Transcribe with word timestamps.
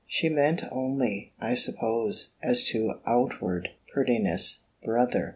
She 0.07 0.29
meant 0.29 0.63
only, 0.71 1.31
I 1.39 1.53
suppose, 1.53 2.31
as 2.41 2.63
to 2.69 2.95
outward 3.05 3.69
prettiness, 3.93 4.61
brother! 4.83 5.29